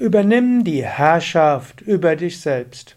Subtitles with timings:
[0.00, 2.96] Übernimm die Herrschaft über dich selbst.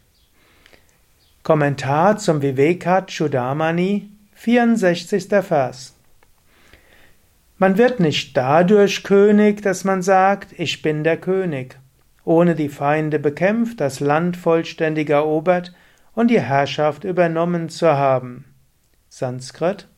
[1.43, 5.27] Kommentar zum Vivekachudamani, 64.
[5.45, 5.95] Vers.
[7.57, 11.77] Man wird nicht dadurch König, dass man sagt, ich bin der König,
[12.23, 15.73] ohne die Feinde bekämpft, das Land vollständig erobert
[16.13, 18.45] und die Herrschaft übernommen zu haben.
[19.09, 19.89] Sanskrit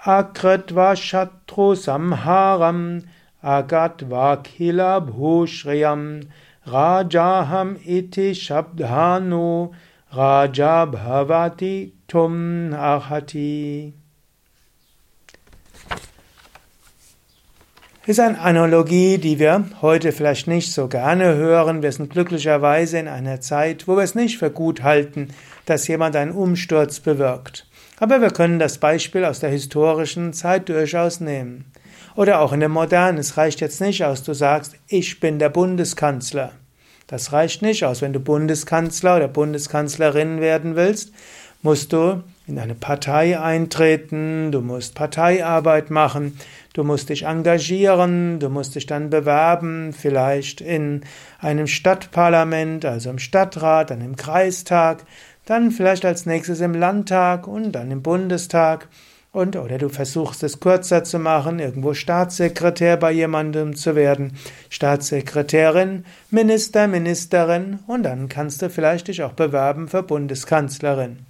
[0.00, 3.02] Akritva Shatru Samharam
[3.42, 6.22] Agatva Kila Bhushriyam
[6.66, 9.72] Rajaham iti Shabdhanu
[10.12, 13.92] Raja Bhavati Tum Ahati
[18.08, 21.82] ist eine Analogie, die wir heute vielleicht nicht so gerne hören.
[21.82, 25.28] Wir sind glücklicherweise in einer Zeit, wo wir es nicht für gut halten,
[25.66, 27.66] dass jemand einen Umsturz bewirkt.
[28.00, 31.66] Aber wir können das Beispiel aus der historischen Zeit durchaus nehmen.
[32.18, 33.16] Oder auch in der modernen.
[33.18, 36.50] Es reicht jetzt nicht aus, du sagst, ich bin der Bundeskanzler.
[37.06, 38.02] Das reicht nicht aus.
[38.02, 41.12] Wenn du Bundeskanzler oder Bundeskanzlerin werden willst,
[41.62, 46.36] musst du in eine Partei eintreten, du musst Parteiarbeit machen,
[46.72, 51.02] du musst dich engagieren, du musst dich dann bewerben, vielleicht in
[51.38, 55.04] einem Stadtparlament, also im Stadtrat, dann im Kreistag,
[55.46, 58.88] dann vielleicht als nächstes im Landtag und dann im Bundestag
[59.38, 64.32] und oder du versuchst es kürzer zu machen, irgendwo Staatssekretär bei jemandem zu werden,
[64.68, 71.20] Staatssekretärin, Minister, Ministerin und dann kannst du vielleicht dich auch bewerben für Bundeskanzlerin.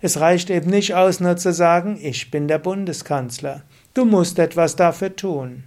[0.00, 3.62] Es reicht eben nicht aus, nur zu sagen, ich bin der Bundeskanzler.
[3.92, 5.64] Du musst etwas dafür tun.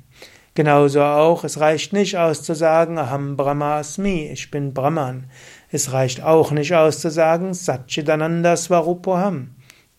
[0.56, 5.26] Genauso auch, es reicht nicht aus zu sagen, Aham Brahmasmi, ich bin Brahman.
[5.72, 9.50] Es reicht auch nicht aus zu sagen, Satchitananda Swarupoham.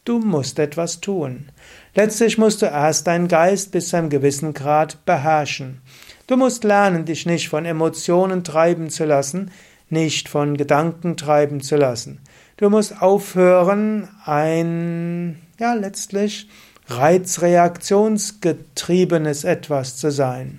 [0.04, 1.46] Du musst etwas tun.
[1.94, 5.80] Letztlich musst du erst deinen Geist bis zu einem gewissen Grad beherrschen.
[6.26, 9.50] Du musst lernen, dich nicht von Emotionen treiben zu lassen,
[9.88, 12.20] nicht von Gedanken treiben zu lassen.
[12.56, 16.48] Du musst aufhören, ein, ja, letztlich
[16.88, 20.58] reizreaktionsgetriebenes etwas zu sein.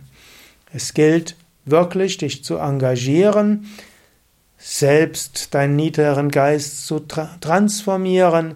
[0.74, 1.36] Es gilt
[1.66, 3.68] wirklich, dich zu engagieren,
[4.58, 8.56] selbst deinen niederen Geist zu tra transformieren.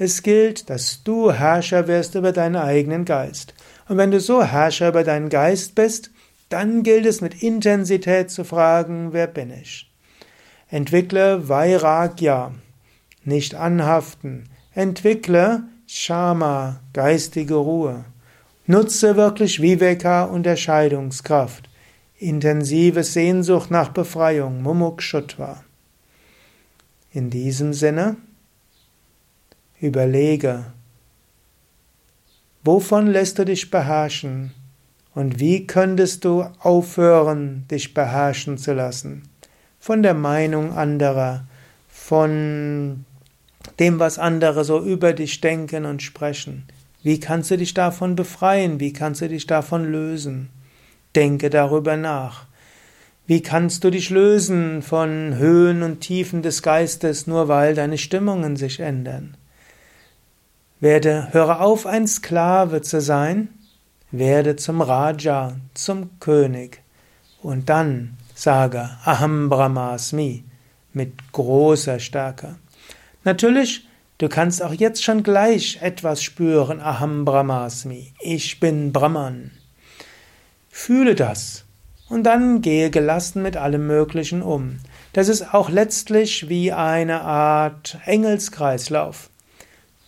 [0.00, 3.52] Es gilt, dass du Herrscher wirst über deinen eigenen Geist.
[3.88, 6.12] Und wenn du so Herrscher über deinen Geist bist,
[6.48, 9.90] dann gilt es mit Intensität zu fragen, wer bin ich?
[10.70, 12.52] Entwickle Vairagya,
[13.24, 14.48] nicht anhaften.
[14.72, 18.04] Entwickle Shama, geistige Ruhe.
[18.66, 21.68] Nutze wirklich Viveka und Erscheidungskraft.
[22.18, 25.64] Intensive Sehnsucht nach Befreiung, Mumukshutva.
[27.12, 28.16] In diesem Sinne,
[29.80, 30.66] überlege,
[32.64, 34.52] wovon lässt du dich beherrschen
[35.14, 39.22] und wie könntest du aufhören, dich beherrschen zu lassen?
[39.80, 41.44] Von der Meinung anderer,
[41.88, 43.04] von
[43.78, 46.64] dem, was andere so über dich denken und sprechen.
[47.02, 48.80] Wie kannst du dich davon befreien?
[48.80, 50.50] Wie kannst du dich davon lösen?
[51.14, 52.46] Denke darüber nach.
[53.26, 58.56] Wie kannst du dich lösen von Höhen und Tiefen des Geistes, nur weil deine Stimmungen
[58.56, 59.36] sich ändern?
[60.80, 63.48] Werde, höre auf, ein Sklave zu sein,
[64.10, 66.82] werde zum Raja, zum König.
[67.42, 70.44] Und dann sage Aham Brahmasmi
[70.92, 72.56] mit großer Stärke.
[73.24, 79.50] Natürlich, du kannst auch jetzt schon gleich etwas spüren, Aham Brahmasmi, ich bin Brahman.
[80.70, 81.64] Fühle das
[82.08, 84.78] und dann gehe gelassen mit allem Möglichen um.
[85.12, 89.30] Das ist auch letztlich wie eine Art Engelskreislauf.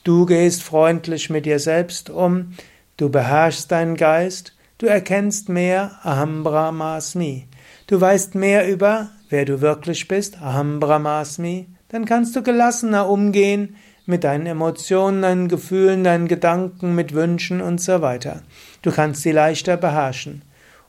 [0.03, 2.55] Du gehst freundlich mit dir selbst um,
[2.97, 7.47] du beherrschst deinen Geist, du erkennst mehr Aham Brahmasmi.
[7.87, 13.77] Du weißt mehr über, wer du wirklich bist, Aham Brahmasmi, dann kannst du gelassener umgehen
[14.07, 18.43] mit deinen Emotionen, deinen Gefühlen, deinen Gedanken, mit Wünschen und so weiter.
[18.81, 20.43] Du kannst sie leichter beherrschen.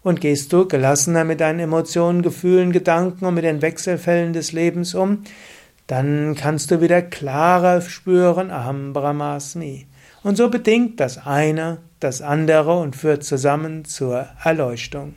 [0.03, 4.95] Und gehst du gelassener mit deinen Emotionen, Gefühlen, Gedanken und mit den Wechselfällen des Lebens
[4.95, 5.23] um,
[5.91, 9.87] dann kannst du wieder klarer spüren, Aham Brahmasmi.
[10.23, 15.15] Und so bedingt das eine das andere und führt zusammen zur Erleuchtung.